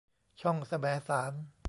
[0.41, 1.33] ช่องแสมสาร